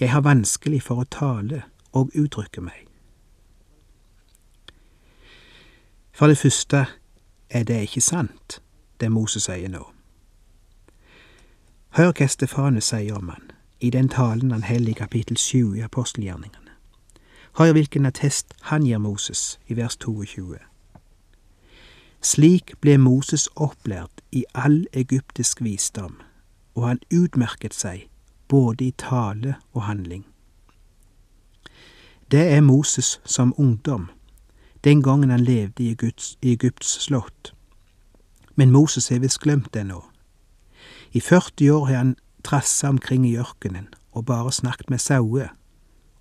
Jeg 0.00 0.10
har 0.10 0.26
vanskelig 0.26 0.82
for 0.82 1.02
å 1.02 1.10
tale 1.10 1.62
og 1.92 2.10
uttrykke 2.14 2.60
meg. 2.60 2.87
For 6.18 6.26
det 6.26 6.38
første 6.38 6.86
er 7.50 7.62
det 7.62 7.80
ikke 7.80 8.00
sant, 8.00 8.62
det 9.00 9.12
Moses 9.12 9.44
sier 9.46 9.70
nå. 9.70 9.84
Hør 11.94 12.10
hva 12.10 12.26
Stefanus 12.26 12.88
sier 12.90 13.14
om 13.14 13.28
han, 13.30 13.44
i 13.78 13.90
den 13.94 14.08
talen 14.10 14.50
han 14.50 14.64
holder 14.66 14.90
i 14.90 14.96
kapittel 14.98 15.38
7 15.38 15.76
i 15.78 15.84
apostelgjerningene. 15.86 16.74
Hør 17.58 17.72
hvilken 17.72 18.06
attest 18.10 18.56
han 18.72 18.82
gir 18.82 18.98
Moses 18.98 19.60
i 19.68 19.78
vers 19.78 19.96
22. 19.96 20.58
Slik 22.20 22.74
ble 22.82 22.98
Moses 22.98 23.46
opplært 23.54 24.18
i 24.32 24.42
all 24.54 24.86
egyptisk 24.92 25.62
visdom, 25.62 26.18
og 26.74 26.88
han 26.88 27.02
utmerket 27.14 27.78
seg 27.78 28.08
både 28.48 28.90
i 28.90 28.94
tale 28.98 29.54
og 29.72 29.86
handling. 29.86 30.26
Det 32.30 32.42
er 32.50 32.60
Moses 32.60 33.20
som 33.24 33.54
ungdom, 33.56 34.10
den 34.88 35.02
gangen 35.02 35.30
han 35.30 35.44
levde 35.44 35.82
i 35.82 35.90
Egypts, 35.90 36.38
i 36.42 36.52
Egypts 36.52 37.02
slott. 37.02 37.54
Men 38.54 38.70
Moses 38.70 39.08
har 39.08 39.18
visst 39.18 39.40
glemt 39.40 39.74
det 39.74 39.84
nå. 39.84 40.04
I 41.12 41.20
40 41.20 41.70
år 41.70 41.84
har 41.86 41.96
han 41.96 42.16
trassa 42.44 42.88
omkring 42.88 43.26
i 43.28 43.36
ørkenen 43.36 43.88
og 44.12 44.24
bare 44.24 44.52
snakket 44.52 44.90
med 44.90 44.98
sauer 44.98 45.52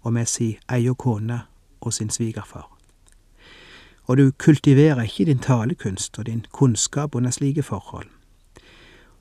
og 0.02 0.14
med 0.14 0.28
si 0.28 0.58
eie 0.68 0.94
kone 0.96 1.40
og 1.80 1.94
sin 1.94 2.10
svigerfar. 2.10 2.68
Og 4.04 4.18
du 4.18 4.32
kultiverer 4.32 5.02
ikke 5.02 5.26
din 5.26 5.40
talekunst 5.40 6.20
og 6.20 6.26
din 6.26 6.46
kunnskap 6.52 7.16
under 7.16 7.32
slike 7.32 7.64
forhold. 7.64 8.10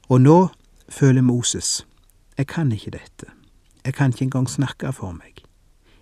Og 0.08 0.20
nå 0.20 0.48
føler 0.88 1.22
Moses, 1.22 1.86
jeg 2.38 2.46
kan 2.46 2.72
ikke 2.72 2.90
dette, 2.90 3.30
jeg 3.84 3.94
kan 3.94 4.10
ikke 4.10 4.22
engang 4.22 4.50
snakke 4.50 4.92
for 4.92 5.12
meg. 5.12 5.45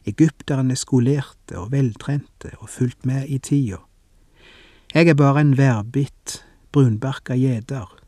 Egypterne 0.07 0.75
er 0.75 0.79
skolerte 0.79 1.59
og 1.59 1.73
veltrente 1.73 2.53
og 2.59 2.69
fulgt 2.69 3.07
med 3.07 3.29
i 3.29 3.39
tida. 3.39 3.81
Jeg 4.95 5.09
er 5.09 5.15
bare 5.15 5.41
en 5.41 5.57
værbitt, 5.59 6.45
brunbarka 6.73 7.35
gjeter. 7.35 8.01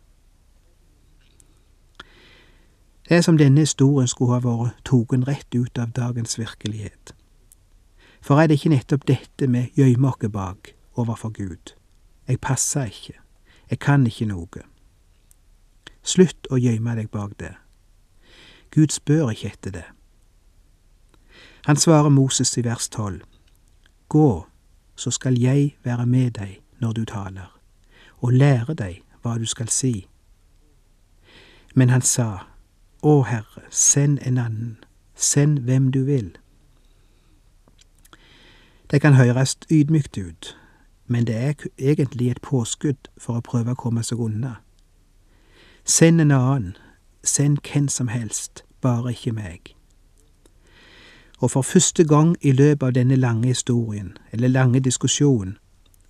Det 3.09 3.17
er 3.17 3.21
som 3.21 3.39
denne 3.39 3.61
historien 3.61 4.09
skulle 4.09 4.35
ha 4.35 4.43
vært 4.43 4.83
tatt 4.85 5.29
rett 5.29 5.55
ut 5.55 5.79
av 5.79 5.95
dagens 5.95 6.39
virkelighet. 6.39 7.15
For 8.21 8.43
er 8.43 8.47
det 8.47 8.59
ikke 8.59 8.75
nettopp 8.75 9.07
dette 9.07 9.47
vi 9.47 9.69
gjemmer 9.79 10.17
oss 10.19 10.31
bak 10.33 10.75
overfor 10.95 11.31
Gud? 11.31 11.75
Jeg 12.29 12.41
passer 12.41 12.91
ikke, 12.91 13.15
jeg 13.71 13.79
kan 13.79 14.07
ikke 14.07 14.27
noe. 14.27 14.65
Slutt 16.03 16.51
å 16.51 16.59
gjemme 16.59 16.97
deg 16.99 17.11
bak 17.11 17.39
det. 17.39 17.55
Gud 18.75 18.91
spør 18.91 19.31
ikke 19.31 19.55
etter 19.55 19.71
det. 19.71 19.87
Han 21.67 21.77
svarer 21.77 22.09
Moses 22.09 22.59
i 22.59 22.65
vers 22.65 22.89
tolv. 22.89 23.21
Gå, 24.09 24.47
så 24.97 25.11
skal 25.11 25.39
jeg 25.39 25.77
være 25.85 26.07
med 26.07 26.31
deg 26.31 26.61
når 26.79 26.93
du 26.93 27.05
taler, 27.05 27.61
og 28.19 28.33
lære 28.33 28.75
deg 28.75 29.01
hva 29.23 29.35
du 29.39 29.47
skal 29.51 29.69
si. 29.69 30.07
Men 31.75 31.91
han 31.91 32.03
sa, 32.07 32.47
Å 33.03 33.23
Herre, 33.27 33.67
send 33.71 34.19
en 34.23 34.39
annen, 34.39 34.79
send 35.15 35.59
hvem 35.67 35.91
du 35.91 36.05
vil. 36.07 36.37
Det 38.91 39.01
kan 39.03 39.19
høres 39.19 39.59
ydmykt 39.67 40.19
ut, 40.19 40.57
men 41.07 41.27
det 41.27 41.35
er 41.35 41.55
egentlig 41.79 42.31
et 42.31 42.43
påskudd 42.47 43.11
for 43.19 43.41
å 43.41 43.47
prøve 43.51 43.75
å 43.75 43.83
komme 43.83 44.07
seg 44.07 44.23
unna. 44.23 44.61
Send 45.85 46.23
en 46.23 46.31
annen, 46.31 46.77
send 47.25 47.59
hvem 47.67 47.89
som 47.89 48.07
helst, 48.09 48.63
bare 48.81 49.19
ikke 49.19 49.35
meg 49.35 49.76
og 51.39 51.51
for 51.51 51.63
første 51.63 52.05
gang 52.05 52.37
i 52.41 52.53
løpet 52.53 52.87
av 52.87 52.93
denne 52.93 53.17
lange 53.17 53.49
historien, 53.49 54.17
eller 54.33 54.49
lange 54.49 54.81
diskusjonen, 54.81 55.59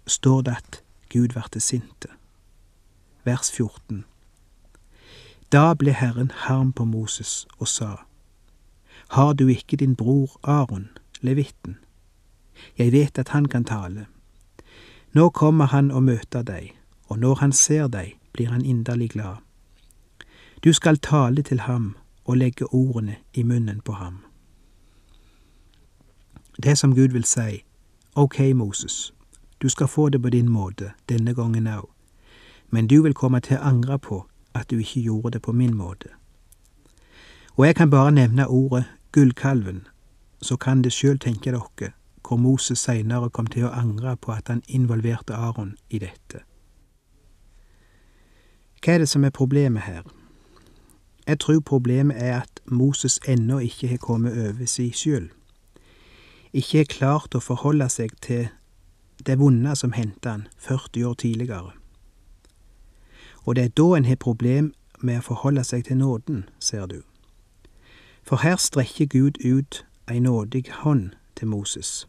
står 0.07 0.43
det 0.43 0.57
at 0.57 0.83
Gud 1.11 1.35
varte 1.35 1.61
sinte. 1.61 2.09
Vers 3.25 3.51
14. 3.51 4.05
Da 5.53 5.75
ble 5.75 5.93
Herren 5.93 6.31
harm 6.35 6.73
på 6.73 6.85
Moses 6.85 7.47
og 7.59 7.69
sa, 7.69 7.97
Har 9.09 9.33
du 9.33 9.49
ikke 9.49 9.77
din 9.77 9.97
bror 9.97 10.39
Aron, 10.43 10.89
levitten? 11.21 11.77
Jeg 12.79 12.93
vet 12.93 13.19
at 13.19 13.29
han 13.29 13.47
kan 13.47 13.65
tale. 13.65 14.07
Nå 15.13 15.31
kommer 15.31 15.67
han 15.67 15.91
og 15.91 16.03
møter 16.03 16.43
deg, 16.43 16.75
og 17.07 17.19
når 17.19 17.35
han 17.35 17.53
ser 17.53 17.87
deg, 17.87 18.17
blir 18.33 18.51
han 18.51 18.65
inderlig 18.65 19.11
glad. 19.11 19.37
Du 20.65 20.73
skal 20.73 20.99
tale 20.99 21.43
til 21.43 21.61
ham 21.61 21.97
og 22.25 22.37
legge 22.37 22.67
ordene 22.75 23.17
i 23.35 23.43
munnen 23.43 23.81
på 23.81 23.93
ham. 23.93 24.19
Det 26.63 26.79
som 26.79 26.95
Gud 26.95 27.09
vil 27.09 27.25
si, 27.25 27.65
ok, 28.15 28.41
Moses, 28.55 29.15
du 29.63 29.69
skal 29.69 29.89
få 29.89 30.09
det 30.09 30.23
på 30.23 30.31
din 30.31 30.49
måte, 30.49 30.93
denne 31.09 31.35
gangen 31.35 31.67
òg, 31.67 31.91
men 32.71 32.87
du 32.87 33.03
vil 33.03 33.15
komme 33.15 33.41
til 33.41 33.57
å 33.57 33.69
angre 33.69 33.99
på 33.99 34.25
at 34.55 34.71
du 34.71 34.79
ikke 34.79 35.01
gjorde 35.01 35.31
det 35.31 35.43
på 35.43 35.53
min 35.53 35.75
måte. 35.77 36.09
Og 37.57 37.67
jeg 37.67 37.77
kan 37.77 37.91
bare 37.91 38.13
nevne 38.13 38.49
ordet 38.49 38.85
gullkalven, 39.13 39.87
så 40.43 40.57
kan 40.57 40.83
det 40.83 40.93
sjøl 40.93 41.19
tenke 41.19 41.53
dere 41.53 41.93
hvor 42.29 42.37
Moses 42.37 42.79
seinere 42.79 43.31
kom 43.31 43.47
til 43.47 43.69
å 43.69 43.71
angre 43.71 44.17
på 44.17 44.33
at 44.33 44.49
han 44.49 44.63
involverte 44.69 45.35
Aron 45.35 45.77
i 45.91 45.99
dette. 45.99 46.43
Hva 48.83 48.95
er 48.95 48.99
det 48.99 49.09
som 49.09 49.25
er 49.25 49.31
problemet 49.31 49.83
her? 49.83 50.03
Jeg 51.27 51.39
tror 51.41 51.61
problemet 51.61 52.17
er 52.19 52.41
at 52.41 52.61
Moses 52.67 53.21
ennå 53.29 53.59
ikke 53.59 53.89
har 53.89 53.97
kommet 54.03 54.33
over 54.49 54.67
si 54.67 54.91
skyld, 54.91 55.31
ikke 56.57 56.79
har 56.79 56.93
klart 56.93 57.35
å 57.37 57.43
forholde 57.45 57.89
seg 57.93 58.15
til 58.25 58.49
det 59.27 59.39
vonde 59.41 59.75
som 59.77 59.93
hendte 59.93 60.31
han 60.31 60.47
40 60.59 61.05
år 61.05 61.15
tidligere. 61.21 61.73
Og 63.45 63.57
det 63.57 63.65
er 63.65 63.75
da 63.79 63.87
en 63.97 64.09
har 64.09 64.17
problem 64.17 64.73
med 65.01 65.21
å 65.21 65.27
forholde 65.29 65.65
seg 65.65 65.85
til 65.87 66.01
nåden, 66.01 66.49
ser 66.59 66.87
du. 66.87 67.03
For 68.27 68.43
her 68.43 68.57
strekker 68.57 69.07
Gud 69.07 69.39
ut 69.45 69.85
ei 70.11 70.19
nådig 70.19 70.65
hånd 70.83 71.13
til 71.37 71.49
Moses, 71.49 72.09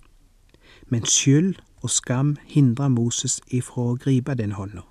men 0.88 1.06
skyld 1.06 1.56
og 1.84 1.90
skam 1.90 2.38
hindrer 2.48 2.88
Moses 2.88 3.42
ifra 3.48 3.92
å 3.92 4.00
gripe 4.02 4.36
den 4.36 4.56
hånda. 4.58 4.82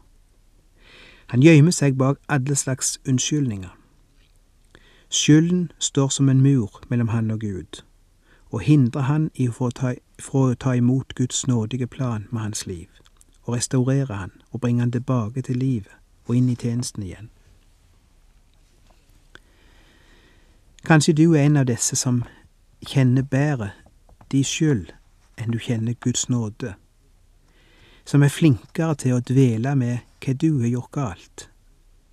Han 1.34 1.42
gjemmer 1.42 1.74
seg 1.74 1.96
bak 1.98 2.20
alle 2.28 2.54
slags 2.54 3.00
unnskyldninger. 3.08 3.72
Skylden 5.10 5.72
står 5.78 6.08
som 6.08 6.28
en 6.28 6.42
mur 6.42 6.80
mellom 6.88 7.08
han 7.08 7.30
og 7.30 7.40
Gud, 7.40 7.82
og 8.50 8.60
hindre 8.60 9.02
han 9.02 9.30
i 9.34 9.48
å 9.48 9.70
ta 10.54 10.74
imot 10.74 11.14
Guds 11.14 11.46
nådige 11.46 11.86
plan 11.86 12.26
med 12.30 12.40
hans 12.40 12.66
liv, 12.66 12.88
og 13.44 13.54
restaurere 13.54 14.14
han 14.14 14.32
og 14.50 14.60
bringe 14.60 14.80
han 14.80 14.92
tilbake 14.92 15.42
til 15.42 15.56
livet 15.56 15.92
og 16.26 16.36
inn 16.36 16.48
i 16.48 16.56
tjenesten 16.56 17.02
igjen. 17.02 17.30
Kanskje 20.86 21.12
du 21.12 21.34
er 21.34 21.46
en 21.46 21.56
av 21.56 21.66
disse 21.66 21.96
som 21.96 22.22
kjenner 22.86 23.22
bedre 23.22 23.72
de 24.30 24.42
skyld 24.44 24.92
enn 25.36 25.50
du 25.50 25.58
kjenner 25.58 25.98
Guds 26.00 26.28
nåde, 26.28 26.74
som 28.06 28.22
er 28.22 28.30
flinkere 28.30 28.94
til 29.02 29.16
å 29.16 29.24
dvele 29.26 29.74
med 29.74 30.06
hva 30.22 30.34
du 30.34 30.60
har 30.60 30.70
gjort 30.70 30.92
galt, 30.94 31.48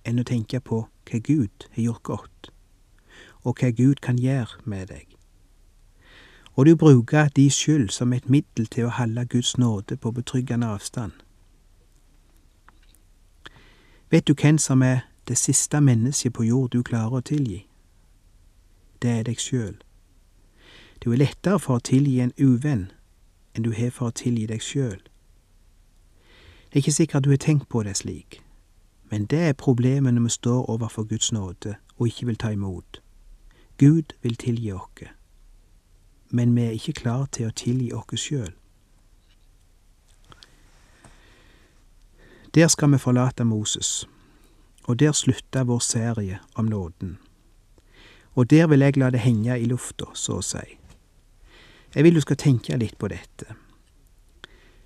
enn 0.04 0.18
å 0.18 0.26
tenke 0.26 0.60
på 0.60 0.84
hva 1.10 1.20
Gud 1.22 1.68
har 1.76 1.82
gjort 1.82 2.02
godt, 2.02 2.50
og 3.44 3.60
hva 3.60 3.70
Gud 3.70 4.02
kan 4.02 4.18
gjøre 4.18 4.62
med 4.64 4.90
deg. 4.90 5.13
Og 6.54 6.66
du 6.66 6.76
bruker 6.76 7.28
de 7.28 7.50
skyld 7.50 7.88
som 7.88 8.12
et 8.12 8.28
middel 8.30 8.66
til 8.66 8.86
å 8.86 8.94
holde 8.94 9.26
Guds 9.26 9.58
nåde 9.58 9.96
på 9.96 10.10
betryggende 10.10 10.66
avstand. 10.66 11.12
Vet 14.10 14.28
du 14.28 14.34
hvem 14.34 14.58
som 14.58 14.82
er 14.82 15.00
det 15.28 15.38
siste 15.38 15.80
mennesket 15.80 16.32
på 16.32 16.42
jord 16.42 16.70
du 16.70 16.82
klarer 16.82 17.18
å 17.18 17.20
tilgi? 17.20 17.64
Det 19.02 19.10
er 19.10 19.24
deg 19.26 19.40
sjøl. 19.40 19.74
Du 21.04 21.10
er 21.12 21.16
lettere 21.16 21.58
for 21.58 21.80
å 21.80 21.84
tilgi 21.84 22.20
en 22.20 22.32
uvenn 22.38 22.92
enn 23.54 23.66
du 23.66 23.72
har 23.74 23.90
for 23.90 24.12
å 24.12 24.14
tilgi 24.14 24.46
deg 24.46 24.62
sjøl. 24.62 25.00
Det 26.70 26.78
er 26.78 26.84
ikke 26.84 26.94
sikkert 26.94 27.24
du 27.24 27.30
har 27.30 27.42
tenkt 27.42 27.68
på 27.68 27.82
det 27.82 27.96
slik, 27.96 28.40
men 29.10 29.26
det 29.26 29.42
er 29.48 29.58
problemet 29.58 30.14
når 30.14 30.28
vi 30.28 30.36
står 30.38 30.70
overfor 30.70 31.04
Guds 31.10 31.32
nåde 31.32 31.74
og 31.98 32.06
ikke 32.06 32.26
vil 32.26 32.38
ta 32.38 32.50
imot. 32.54 33.00
Gud 33.78 34.14
vil 34.22 34.36
tilgi 34.36 34.72
oss, 34.72 35.10
men 36.30 36.54
vi 36.56 36.62
er 36.66 36.76
ikke 36.76 37.00
klare 37.00 37.26
til 37.32 37.48
å 37.48 37.56
tilgi 37.56 37.92
oss 37.94 38.20
sjøl. 38.20 38.52
Der 42.54 42.68
skal 42.68 42.92
vi 42.92 42.98
forlate 42.98 43.44
Moses, 43.44 44.06
og 44.84 44.98
der 44.98 45.12
slutter 45.12 45.64
vår 45.64 45.78
serie 45.78 46.38
om 46.54 46.64
nåden. 46.64 47.18
Og 48.34 48.50
der 48.50 48.66
vil 48.66 48.80
jeg 48.80 48.96
la 48.96 49.10
det 49.10 49.20
henge 49.20 49.58
i 49.58 49.66
lufta, 49.66 50.06
så 50.14 50.38
å 50.38 50.42
si. 50.42 50.78
Jeg 51.94 52.04
vil 52.04 52.14
du 52.14 52.20
skal 52.20 52.36
tenke 52.36 52.76
litt 52.78 52.98
på 52.98 53.10
dette. 53.10 53.56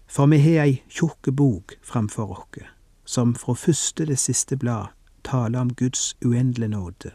For 0.09 0.27
vi 0.33 0.41
har 0.41 0.65
ei 0.65 0.81
tjukk 0.89 1.29
bok 1.37 1.77
framfor 1.85 2.33
oss, 2.39 2.65
som 3.05 3.35
fra 3.35 3.55
første 3.55 4.07
til 4.07 4.17
siste 4.17 4.57
blad 4.57 4.93
taler 5.25 5.61
om 5.61 5.75
Guds 5.75 6.17
uendelige 6.25 6.73
nåde, 6.73 7.13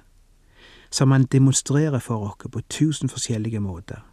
som 0.89 1.11
han 1.11 1.25
demonstrerer 1.25 1.99
for 1.99 2.29
oss 2.29 2.49
på 2.51 2.61
tusen 2.69 3.09
forskjellige 3.09 3.59
måter. 3.59 4.05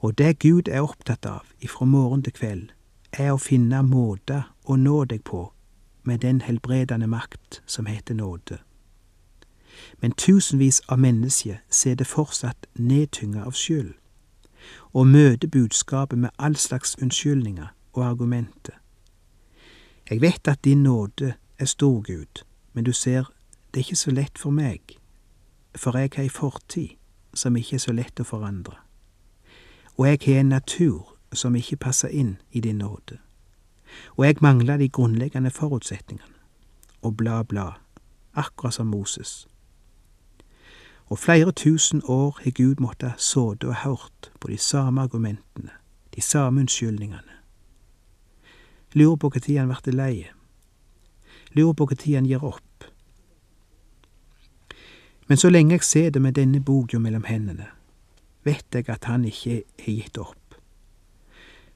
Og 0.00 0.18
det 0.18 0.38
Gud 0.38 0.68
er 0.68 0.80
opptatt 0.80 1.26
av 1.26 1.46
ifra 1.60 1.84
morgen 1.86 2.22
til 2.22 2.32
kveld, 2.32 2.68
er 3.12 3.32
å 3.32 3.40
finne 3.42 3.82
måter 3.82 4.50
å 4.64 4.76
nå 4.76 5.04
deg 5.04 5.24
på 5.24 5.52
med 6.02 6.22
den 6.22 6.40
helbredende 6.40 7.06
makt 7.06 7.62
som 7.66 7.86
heter 7.86 8.14
nåde. 8.14 8.58
Men 10.00 10.12
tusenvis 10.12 10.80
av 10.88 10.98
mennesker 10.98 11.60
det 11.94 12.06
fortsatt 12.06 12.66
nedtynga 12.74 13.44
av 13.44 13.52
skyld 13.52 13.94
og 14.92 15.06
møter 15.06 15.48
budskapet 15.48 16.18
med 16.18 16.30
all 16.38 16.56
slags 16.56 16.96
unnskyldninger 17.02 17.66
og 17.92 18.04
argumenter. 18.04 18.74
Jeg 20.10 20.20
vet 20.20 20.48
at 20.48 20.64
din 20.64 20.82
nåde 20.82 21.34
er 21.58 21.64
stor, 21.64 22.02
Gud, 22.02 22.44
men 22.72 22.84
du 22.84 22.92
ser, 22.92 23.32
det 23.74 23.80
er 23.80 23.84
ikke 23.84 23.96
så 23.96 24.10
lett 24.10 24.38
for 24.38 24.50
meg, 24.50 24.80
for 25.76 25.96
jeg 25.98 26.10
har 26.16 26.24
ei 26.24 26.28
fortid 26.28 26.96
som 27.34 27.56
ikke 27.56 27.74
er 27.78 27.84
så 27.84 27.92
lett 27.94 28.20
å 28.20 28.26
forandre, 28.26 28.76
og 30.00 30.06
jeg 30.08 30.18
har 30.24 30.40
en 30.40 30.54
natur 30.54 31.12
som 31.36 31.56
ikke 31.56 31.76
passer 31.76 32.08
inn 32.08 32.38
i 32.56 32.64
din 32.64 32.80
nåde, 32.80 33.20
og 34.16 34.24
jeg 34.26 34.40
mangler 34.40 34.80
de 34.80 34.88
grunnleggende 34.88 35.52
forutsetningene, 35.52 36.40
og 37.02 37.16
bla, 37.16 37.42
bla, 37.42 37.72
akkurat 38.32 38.80
som 38.80 38.86
Moses 38.86 39.50
og 41.10 41.18
flere 41.18 41.52
tusen 41.52 42.02
år 42.04 42.38
har 42.44 42.50
Gud 42.50 42.74
måttet 42.78 43.12
såde 43.16 43.68
og 43.68 43.74
hørt 43.74 44.32
på 44.40 44.48
de 44.48 44.58
samme 44.58 45.02
argumentene, 45.02 45.70
de 46.14 46.20
samme 46.20 46.60
unnskyldningene. 46.60 47.34
Lurer 48.94 49.16
på 49.16 49.30
når 49.34 49.58
han 49.58 49.76
blir 49.82 49.94
lei. 49.94 50.26
Lurer 51.52 51.72
på 51.72 51.84
når 51.90 52.14
han 52.14 52.26
gir 52.26 52.44
opp. 52.44 52.84
Men 55.28 55.36
så 55.36 55.50
lenge 55.50 55.72
jeg 55.72 55.82
sitter 55.82 56.20
med 56.20 56.32
denne 56.32 56.60
boka 56.60 56.98
mellom 56.98 57.24
hendene, 57.24 57.66
vet 58.44 58.66
jeg 58.74 58.88
at 58.88 59.04
han 59.04 59.24
ikke 59.24 59.62
har 59.84 59.92
gitt 59.92 60.18
opp. 60.18 60.56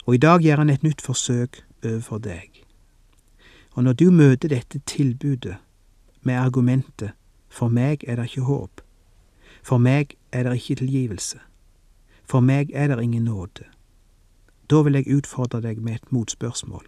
Og 0.07 0.15
i 0.15 0.21
dag 0.21 0.43
gjør 0.45 0.63
han 0.63 0.71
et 0.71 0.83
nytt 0.83 1.03
forsøk 1.03 1.63
overfor 1.85 2.19
deg. 2.19 2.65
Og 3.75 3.85
når 3.85 3.93
du 3.93 4.11
møter 4.11 4.49
dette 4.49 4.79
tilbudet 4.87 5.57
med 6.23 6.35
argumentet 6.35 7.13
for 7.49 7.69
meg 7.69 8.05
er 8.09 8.17
det 8.17 8.31
ikke 8.31 8.49
håp, 8.49 8.81
for 9.63 9.79
meg 9.79 10.17
er 10.33 10.43
det 10.45 10.57
ikke 10.59 10.81
tilgivelse. 10.83 11.39
For 12.25 12.41
meg 12.41 12.71
er 12.75 12.89
det 12.89 13.03
ingen 13.03 13.25
nåde. 13.25 13.65
Da 14.71 14.83
vil 14.83 14.95
jeg 14.99 15.09
utfordre 15.17 15.61
deg 15.61 15.81
med 15.81 15.95
et 15.95 16.13
motspørsmål. 16.13 16.87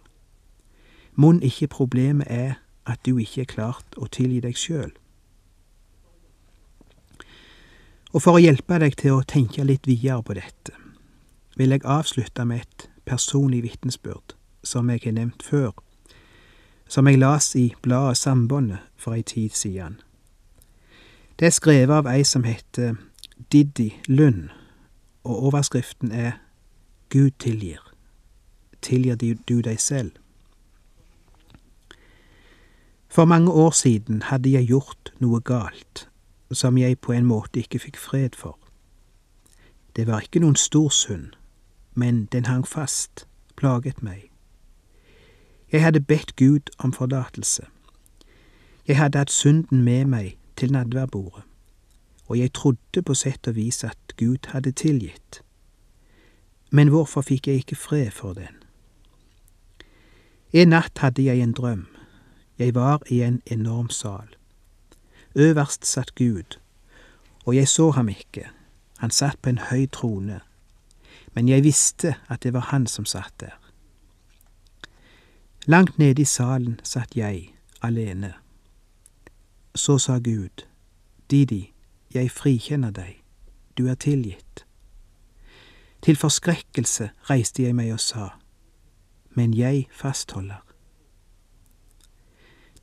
Mon 1.15 1.41
ikke 1.41 1.67
problemet 1.67 2.27
er 2.29 2.53
at 2.85 2.99
du 3.05 3.17
ikke 3.17 3.41
er 3.41 3.51
klart 3.53 3.97
å 3.97 4.09
tilgi 4.11 4.41
deg 4.41 4.57
sjøl? 4.57 4.91
Og 8.13 8.23
for 8.23 8.37
å 8.37 8.41
hjelpe 8.41 8.79
deg 8.79 8.95
til 8.99 9.17
å 9.17 9.25
tenke 9.27 9.65
litt 9.67 9.87
videre 9.87 10.23
på 10.23 10.37
dette, 10.37 10.73
vil 11.57 11.73
jeg 11.73 11.83
avslutte 11.83 12.45
med 12.47 12.63
et 12.63 12.87
personlig 13.07 13.63
vitnesbyrd 13.65 14.35
som 14.63 14.89
jeg 14.89 15.03
har 15.03 15.15
nevnt 15.17 15.43
før, 15.43 15.73
som 16.87 17.07
jeg 17.07 17.19
las 17.19 17.53
i 17.55 17.73
bladet 17.83 18.17
Sambåndet 18.17 18.85
for 18.95 19.15
ei 19.15 19.23
tid 19.27 19.55
siden. 19.55 19.99
Det 21.39 21.49
er 21.49 21.55
skrevet 21.55 21.93
av 21.93 22.07
ei 22.09 22.23
som 22.23 22.47
heter 22.47 22.95
Diddy 23.51 23.91
Lund, 24.07 24.49
og 25.27 25.49
overskriften 25.51 26.11
er 26.11 26.39
Gud 27.09 27.35
tilgir. 27.39 27.83
Tilgir 28.81 29.19
du 29.19 29.59
deg 29.61 29.79
selv? 29.79 30.15
For 33.07 33.25
mange 33.25 33.51
år 33.51 33.71
siden 33.71 34.21
hadde 34.29 34.51
jeg 34.51 34.69
gjort 34.71 35.11
noe 35.19 35.41
galt 35.41 36.07
som 36.51 36.77
jeg 36.77 36.99
på 36.99 37.11
en 37.11 37.25
måte 37.25 37.59
ikke 37.59 37.79
fikk 37.79 37.97
fred 37.97 38.35
for. 38.35 38.59
Det 39.95 40.07
var 40.07 40.21
ikke 40.21 40.39
noen 40.39 40.55
stor 40.55 40.89
synd, 40.89 41.33
men 41.95 42.25
den 42.25 42.45
hang 42.45 42.67
fast, 42.67 43.27
plaget 43.55 44.03
meg. 44.03 44.29
Jeg 45.71 45.83
hadde 45.83 45.99
bedt 45.99 46.35
Gud 46.35 46.69
om 46.77 46.93
forlatelse. 46.93 47.65
Jeg 48.87 48.97
hadde 48.97 49.17
hatt 49.17 49.31
synden 49.31 49.81
med 49.83 50.05
meg 50.05 50.37
til 50.55 50.71
nadværbordet, 50.71 51.43
og 52.27 52.39
jeg 52.39 52.53
trodde 52.53 53.01
på 53.01 53.13
sett 53.13 53.47
og 53.47 53.55
vis 53.55 53.83
at 53.83 53.97
Gud 54.17 54.47
hadde 54.47 54.71
tilgitt. 54.71 55.41
Men 56.71 56.87
hvorfor 56.87 57.21
fikk 57.21 57.47
jeg 57.47 57.55
ikke 57.55 57.75
fred 57.75 58.11
for 58.11 58.33
den? 58.33 58.55
En 60.53 60.69
natt 60.71 60.97
hadde 60.97 61.23
jeg 61.23 61.39
en 61.39 61.53
drøm. 61.53 61.87
Jeg 62.59 62.75
var 62.75 63.01
i 63.09 63.21
en 63.21 63.41
enorm 63.45 63.89
sal. 63.89 64.27
Øverst 65.37 65.85
satt 65.85 66.15
Gud, 66.15 66.57
og 67.45 67.55
jeg 67.55 67.67
så 67.67 67.91
ham 67.91 68.09
ikke, 68.09 68.49
han 68.97 69.11
satt 69.11 69.41
på 69.41 69.49
en 69.49 69.57
høy 69.57 69.85
trone, 69.91 70.39
men 71.33 71.49
jeg 71.49 71.63
visste 71.63 72.15
at 72.27 72.43
det 72.43 72.53
var 72.53 72.59
han 72.59 72.87
som 72.87 73.05
satt 73.05 73.33
der. 73.39 73.53
Langt 75.65 75.99
nede 75.99 76.21
i 76.21 76.25
salen 76.25 76.79
satt 76.83 77.17
jeg, 77.17 77.53
alene. 77.81 78.33
Så 79.75 79.97
sa 79.97 80.17
Gud, 80.17 80.65
Didi, 81.31 81.73
jeg 82.13 82.31
frikjenner 82.31 82.91
deg, 82.91 83.21
du 83.77 83.87
er 83.87 83.95
tilgitt. 83.95 84.65
Til 86.01 86.15
forskrekkelse 86.15 87.09
reiste 87.29 87.63
jeg 87.63 87.75
meg 87.75 87.93
og 87.93 87.99
sa, 87.99 88.29
men 89.29 89.53
jeg 89.53 89.85
fastholder. 89.91 90.63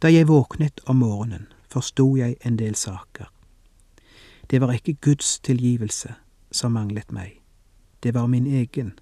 Da 0.03 0.13
jeg 0.13 0.29
våknet 0.29 0.81
om 0.87 0.97
morgenen, 1.03 1.49
forsto 1.75 2.07
jeg 2.17 2.37
en 2.47 2.59
del 2.59 2.75
saker. 2.75 3.27
Det 4.51 4.61
var 4.61 4.73
ikke 4.73 4.95
Guds 4.95 5.41
tilgivelse 5.41 6.15
som 6.53 6.73
manglet 6.73 7.13
meg, 7.13 7.41
det 8.03 8.15
var 8.15 8.27
min 8.31 8.47
egen. 8.47 8.93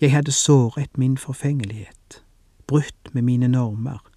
Jeg 0.00 0.12
hadde 0.12 0.32
såret 0.32 0.98
min 0.98 1.16
forfengelighet, 1.18 2.24
brutt 2.66 3.14
med 3.14 3.22
mine 3.22 3.48
normer. 3.48 4.10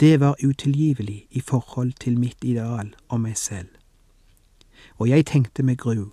Det 0.00 0.20
var 0.20 0.36
utilgivelig 0.44 1.26
i 1.30 1.40
forhold 1.40 1.92
til 2.00 2.18
mitt 2.18 2.44
ideal 2.44 2.94
og 3.08 3.20
meg 3.20 3.36
selv. 3.36 3.68
Og 4.98 5.08
jeg 5.08 5.26
tenkte 5.26 5.62
med 5.62 5.76
gru, 5.76 6.10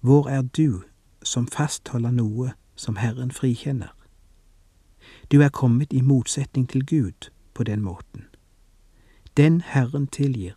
hvor 0.00 0.28
er 0.28 0.42
du 0.42 0.82
som 1.22 1.48
fastholder 1.48 2.10
noe 2.10 2.52
som 2.76 2.96
Herren 2.96 3.30
frikjenner? 3.30 3.92
Du 5.32 5.40
er 5.40 5.48
kommet 5.48 5.92
i 5.92 6.00
motsetning 6.00 6.68
til 6.68 6.86
Gud 6.86 7.30
på 7.54 7.64
den 7.64 7.80
måten. 7.80 8.33
Den 9.36 9.60
Herren 9.60 10.06
tilgir, 10.06 10.52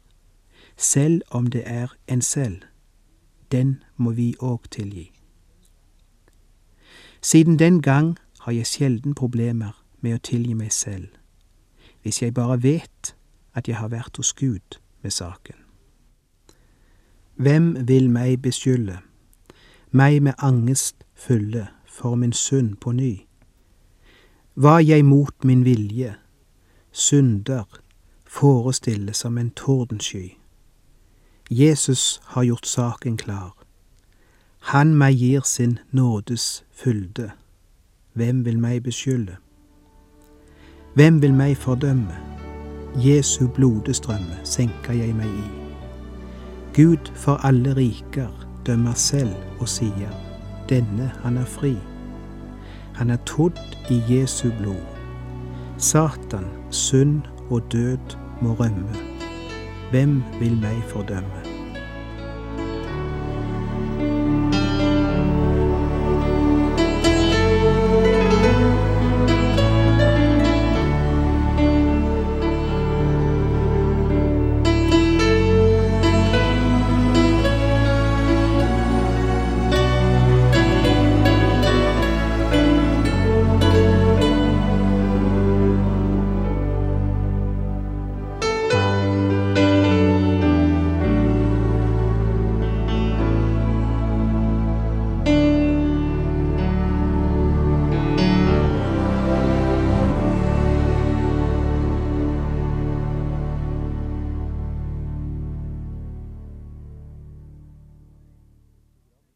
selv 0.77 1.21
om 1.29 1.47
det 1.47 1.63
er 1.65 1.87
en 2.07 2.21
selv, 2.21 2.61
den 3.51 3.83
må 3.95 4.11
vi 4.11 4.35
òg 4.39 4.69
tilgi. 4.71 5.11
Siden 7.21 7.59
den 7.59 7.81
gang 7.81 8.17
har 8.39 8.51
jeg 8.51 8.67
sjelden 8.67 9.15
problemer 9.15 9.83
med 10.01 10.13
å 10.13 10.21
tilgi 10.23 10.53
meg 10.53 10.71
selv, 10.71 11.07
hvis 12.01 12.21
jeg 12.21 12.33
bare 12.33 12.63
vet 12.63 13.15
at 13.53 13.67
jeg 13.67 13.77
har 13.77 13.89
vært 13.89 14.17
hos 14.17 14.33
Gud 14.33 14.77
med 15.01 15.11
saken. 15.11 15.57
Hvem 17.35 17.87
vil 17.87 18.09
meg 18.09 18.41
beskylde, 18.41 18.99
meg 19.91 20.21
med 20.21 20.33
angest 20.37 21.03
fulle 21.15 21.67
for 21.85 22.15
min 22.15 22.33
synd 22.33 22.77
på 22.77 22.91
ny? 22.91 23.25
Var 24.55 24.79
jeg 24.79 25.05
mot 25.05 25.43
min 25.43 25.65
vilje, 25.65 26.15
synder, 26.91 27.65
forestille 28.27 29.13
som 29.13 29.37
en 29.37 29.49
tordensky. 29.49 30.29
Jesus 31.49 32.21
har 32.23 32.43
gjort 32.43 32.65
saken 32.65 33.17
klar. 33.17 33.53
Han 34.59 34.95
meg 34.95 35.15
gir 35.15 35.41
sin 35.45 35.79
nådes 35.91 36.63
fylde. 36.71 37.31
Hvem 38.13 38.45
vil 38.45 38.59
meg 38.59 38.83
beskylde? 38.83 39.37
Hvem 40.93 41.21
vil 41.21 41.33
meg 41.33 41.57
fordømme? 41.57 42.15
Jesu 42.97 43.47
blodestrømme 43.47 44.39
senker 44.43 44.93
jeg 44.93 45.15
meg 45.15 45.27
i. 45.27 45.47
Gud 46.75 47.11
for 47.15 47.45
alle 47.45 47.75
riker 47.75 48.47
dømmer 48.65 48.93
selv 48.93 49.35
og 49.59 49.69
sier, 49.69 50.11
denne 50.69 51.11
han 51.23 51.37
er 51.37 51.45
fri. 51.45 51.75
Han 52.97 53.09
er 53.09 53.17
todd 53.25 53.77
i 53.89 54.01
Jesu 54.09 54.49
blod. 54.59 54.83
Satan, 55.77 56.45
synd 56.71 57.21
og 57.49 57.61
død 57.71 58.17
må 58.41 58.53
rømme. 58.53 58.95
Hvem 59.91 60.23
vil 60.39 60.57
meg 60.61 60.83
fordømme? 60.87 61.46